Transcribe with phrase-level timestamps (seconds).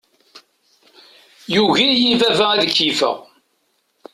[1.53, 3.17] Yugi-iyi baba ad keyyefeɣ.